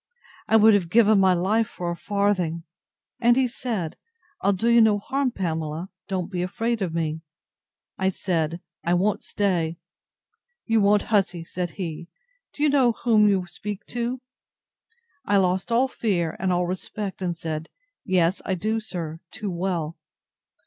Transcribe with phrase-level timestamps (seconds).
[0.47, 2.63] I would have given my life for a farthing.
[3.19, 3.97] And he said,
[4.41, 7.21] I'll do you no harm, Pamela; don't be afraid of me.
[7.99, 9.77] I said, I won't stay.
[10.65, 11.43] You won't, hussy!
[11.43, 12.07] said he:
[12.51, 14.21] Do you know whom you speak to?
[15.23, 17.69] I lost all fear, and all respect, and said,
[18.03, 19.99] Yes, I do, sir, too well!